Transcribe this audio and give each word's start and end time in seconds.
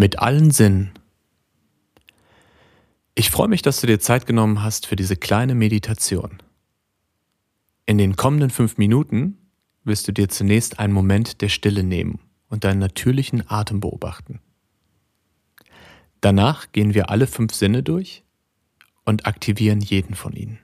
Mit 0.00 0.18
allen 0.18 0.50
Sinnen. 0.50 0.92
Ich 3.14 3.28
freue 3.28 3.48
mich, 3.48 3.60
dass 3.60 3.82
du 3.82 3.86
dir 3.86 4.00
Zeit 4.00 4.24
genommen 4.24 4.62
hast 4.62 4.86
für 4.86 4.96
diese 4.96 5.14
kleine 5.14 5.54
Meditation. 5.54 6.42
In 7.84 7.98
den 7.98 8.16
kommenden 8.16 8.48
fünf 8.48 8.78
Minuten 8.78 9.36
wirst 9.84 10.08
du 10.08 10.12
dir 10.12 10.30
zunächst 10.30 10.78
einen 10.78 10.94
Moment 10.94 11.42
der 11.42 11.50
Stille 11.50 11.82
nehmen 11.82 12.18
und 12.48 12.64
deinen 12.64 12.78
natürlichen 12.78 13.44
Atem 13.50 13.80
beobachten. 13.80 14.40
Danach 16.22 16.72
gehen 16.72 16.94
wir 16.94 17.10
alle 17.10 17.26
fünf 17.26 17.52
Sinne 17.52 17.82
durch 17.82 18.24
und 19.04 19.26
aktivieren 19.26 19.82
jeden 19.82 20.14
von 20.14 20.32
ihnen. 20.32 20.60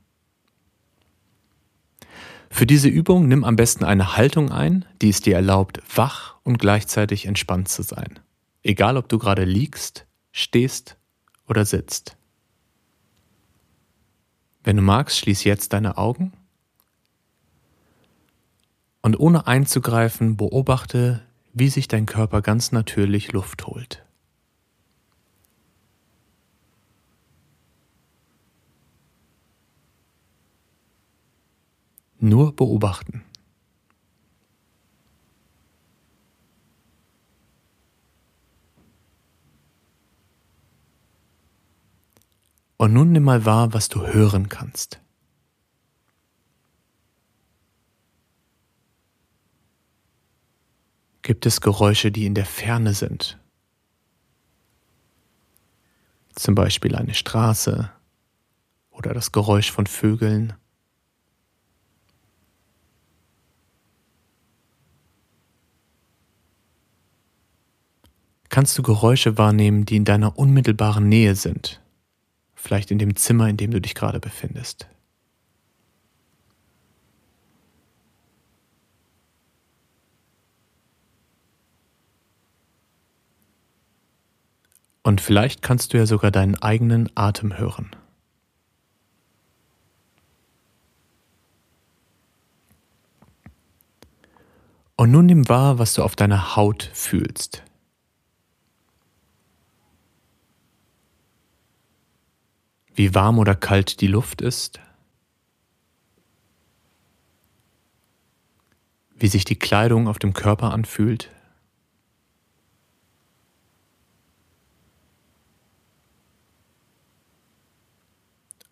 Für 2.48 2.64
diese 2.64 2.88
Übung 2.88 3.28
nimm 3.28 3.44
am 3.44 3.56
besten 3.56 3.84
eine 3.84 4.16
Haltung 4.16 4.50
ein, 4.50 4.86
die 5.02 5.10
es 5.10 5.20
dir 5.20 5.34
erlaubt, 5.34 5.82
wach 5.94 6.36
und 6.42 6.58
gleichzeitig 6.58 7.26
entspannt 7.26 7.68
zu 7.68 7.82
sein. 7.82 8.18
Egal 8.66 8.96
ob 8.96 9.08
du 9.08 9.18
gerade 9.18 9.44
liegst, 9.44 10.08
stehst 10.32 10.96
oder 11.46 11.64
sitzt. 11.64 12.16
Wenn 14.64 14.74
du 14.74 14.82
magst, 14.82 15.18
schließ 15.18 15.44
jetzt 15.44 15.72
deine 15.72 15.96
Augen 15.98 16.32
und 19.02 19.20
ohne 19.20 19.46
einzugreifen 19.46 20.36
beobachte, 20.36 21.22
wie 21.52 21.68
sich 21.68 21.86
dein 21.86 22.06
Körper 22.06 22.42
ganz 22.42 22.72
natürlich 22.72 23.30
Luft 23.30 23.68
holt. 23.68 24.04
Nur 32.18 32.56
beobachten. 32.56 33.22
Und 42.78 42.92
nun 42.92 43.12
nimm 43.12 43.24
mal 43.24 43.44
wahr, 43.44 43.72
was 43.72 43.88
du 43.88 44.06
hören 44.06 44.48
kannst. 44.48 45.00
Gibt 51.22 51.46
es 51.46 51.60
Geräusche, 51.60 52.12
die 52.12 52.26
in 52.26 52.34
der 52.34 52.46
Ferne 52.46 52.94
sind? 52.94 53.38
Zum 56.34 56.54
Beispiel 56.54 56.94
eine 56.94 57.14
Straße 57.14 57.90
oder 58.90 59.14
das 59.14 59.32
Geräusch 59.32 59.72
von 59.72 59.86
Vögeln. 59.86 60.52
Kannst 68.48 68.78
du 68.78 68.82
Geräusche 68.82 69.36
wahrnehmen, 69.36 69.84
die 69.84 69.96
in 69.96 70.04
deiner 70.04 70.38
unmittelbaren 70.38 71.08
Nähe 71.08 71.34
sind? 71.34 71.82
Vielleicht 72.66 72.90
in 72.90 72.98
dem 72.98 73.14
Zimmer, 73.14 73.48
in 73.48 73.56
dem 73.56 73.70
du 73.70 73.80
dich 73.80 73.94
gerade 73.94 74.18
befindest. 74.18 74.88
Und 85.04 85.20
vielleicht 85.20 85.62
kannst 85.62 85.92
du 85.92 85.98
ja 85.98 86.06
sogar 86.06 86.32
deinen 86.32 86.56
eigenen 86.56 87.08
Atem 87.14 87.56
hören. 87.56 87.94
Und 94.96 95.12
nun 95.12 95.26
nimm 95.26 95.48
wahr, 95.48 95.78
was 95.78 95.94
du 95.94 96.02
auf 96.02 96.16
deiner 96.16 96.56
Haut 96.56 96.90
fühlst. 96.92 97.62
Wie 102.96 103.14
warm 103.14 103.38
oder 103.38 103.54
kalt 103.54 104.00
die 104.00 104.08
Luft 104.08 104.40
ist. 104.40 104.80
Wie 109.14 109.28
sich 109.28 109.44
die 109.44 109.58
Kleidung 109.58 110.08
auf 110.08 110.18
dem 110.18 110.32
Körper 110.32 110.72
anfühlt. 110.72 111.30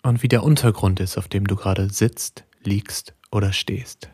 und 0.05 0.23
wie 0.23 0.29
der 0.29 0.43
Untergrund 0.43 1.01
ist, 1.01 1.17
auf 1.17 1.29
dem 1.29 1.47
du 1.47 1.57
gerade 1.57 1.91
sitzt, 1.91 2.45
liegst 2.63 3.15
oder 3.33 3.53
stehst. 3.53 4.11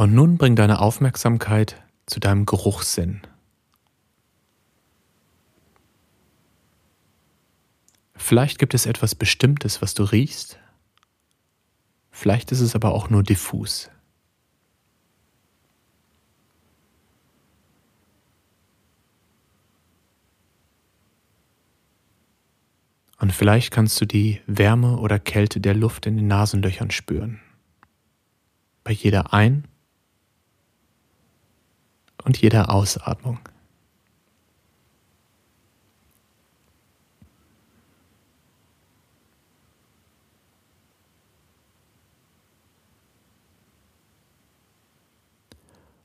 Und 0.00 0.14
nun 0.14 0.38
bring 0.38 0.56
deine 0.56 0.80
Aufmerksamkeit 0.80 1.76
zu 2.06 2.20
deinem 2.20 2.46
Geruchssinn. 2.46 3.20
Vielleicht 8.16 8.58
gibt 8.58 8.72
es 8.72 8.86
etwas 8.86 9.14
Bestimmtes, 9.14 9.82
was 9.82 9.92
du 9.92 10.04
riechst. 10.04 10.58
Vielleicht 12.10 12.50
ist 12.50 12.60
es 12.60 12.74
aber 12.74 12.94
auch 12.94 13.10
nur 13.10 13.22
diffus. 13.22 13.90
Und 23.18 23.34
vielleicht 23.34 23.70
kannst 23.70 24.00
du 24.00 24.06
die 24.06 24.40
Wärme 24.46 24.96
oder 24.96 25.18
Kälte 25.18 25.60
der 25.60 25.74
Luft 25.74 26.06
in 26.06 26.16
den 26.16 26.26
Nasenlöchern 26.26 26.90
spüren. 26.90 27.42
Bei 28.82 28.92
jeder 28.92 29.34
Ein- 29.34 29.66
und 32.30 32.40
jeder 32.40 32.70
Ausatmung. 32.70 33.40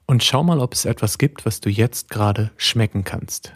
Und 0.08 0.24
schau 0.24 0.44
mal, 0.44 0.60
ob 0.60 0.74
es 0.74 0.86
etwas 0.86 1.20
gibt, 1.20 1.46
was 1.46 1.62
du 1.62 1.70
jetzt 1.70 2.10
gerade 2.10 2.50
schmecken 2.58 3.04
kannst. 3.04 3.54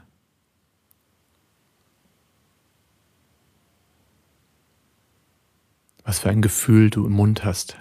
was 6.04 6.18
für 6.18 6.30
ein 6.30 6.42
Gefühl 6.42 6.90
du 6.90 7.06
im 7.06 7.14
Mund 7.14 7.44
hast. 7.46 7.78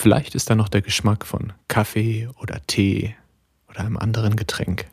Vielleicht 0.00 0.34
ist 0.34 0.48
da 0.48 0.54
noch 0.54 0.70
der 0.70 0.80
Geschmack 0.80 1.26
von 1.26 1.52
Kaffee 1.68 2.26
oder 2.40 2.66
Tee 2.66 3.14
oder 3.68 3.80
einem 3.80 3.98
anderen 3.98 4.34
Getränk. 4.34 4.90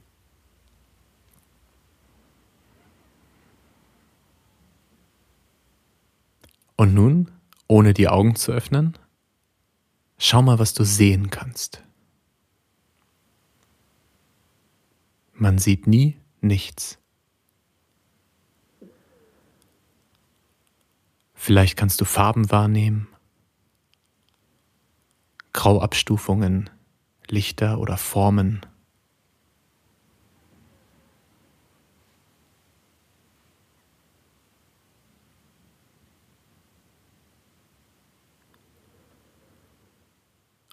Und 6.75 6.93
nun, 6.93 7.31
ohne 7.67 7.93
die 7.93 8.09
Augen 8.09 8.35
zu 8.35 8.51
öffnen, 8.51 8.97
schau 10.17 10.41
mal, 10.41 10.59
was 10.59 10.73
du 10.73 10.83
sehen 10.83 11.29
kannst. 11.29 11.81
Man 15.31 15.57
sieht 15.57 15.87
nie 15.87 16.19
nichts. 16.41 16.99
Vielleicht 21.33 21.77
kannst 21.77 22.01
du 22.01 22.03
Farben 22.03 22.51
wahrnehmen, 22.51 23.07
Grauabstufungen, 25.57 26.69
Lichter 27.29 27.79
oder 27.79 27.97
Formen. 27.97 28.63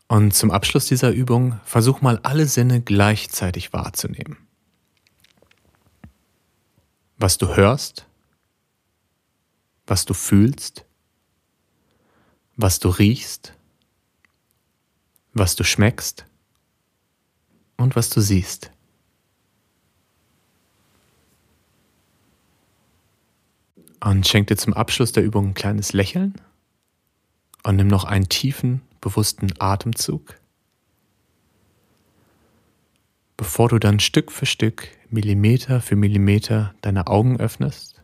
Und 0.07 0.35
zum 0.35 0.51
Abschluss 0.51 0.85
dieser 0.85 1.13
Übung 1.13 1.59
versuch 1.65 2.03
mal 2.03 2.19
alle 2.23 2.45
Sinne 2.45 2.83
gleichzeitig 2.83 3.73
wahrzunehmen. 3.73 4.37
Was 7.17 7.39
du 7.39 7.57
hörst, 7.57 8.07
was 9.87 10.05
du 10.05 10.13
fühlst, 10.13 10.85
was 12.57 12.81
du 12.81 12.91
riechst, 12.91 13.55
was 15.35 15.57
du 15.57 15.65
schmeckst 15.65 16.27
und 17.77 17.97
was 17.97 18.09
du 18.09 18.21
siehst. 18.21 18.71
Und 24.01 24.29
schenk 24.29 24.47
dir 24.49 24.57
zum 24.57 24.75
Abschluss 24.75 25.13
der 25.13 25.25
Übung 25.25 25.49
ein 25.49 25.55
kleines 25.55 25.93
Lächeln 25.93 26.35
und 27.65 27.77
nimm 27.77 27.89
noch 27.89 28.05
einen 28.05 28.29
tiefen, 28.29 28.83
bewussten 29.01 29.53
Atemzug, 29.59 30.39
bevor 33.37 33.69
du 33.69 33.79
dann 33.79 34.01
Stück 34.01 34.31
für 34.31 34.47
Stück, 34.47 34.89
Millimeter 35.09 35.81
für 35.81 35.97
Millimeter 35.97 36.75
deine 36.83 37.07
Augen 37.07 37.41
öffnest 37.41 38.03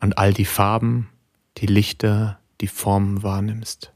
und 0.00 0.18
all 0.18 0.32
die 0.32 0.44
Farben, 0.44 1.08
die 1.58 1.66
Lichter, 1.66 2.38
die 2.60 2.68
Formen 2.68 3.22
wahrnimmst. 3.22 3.95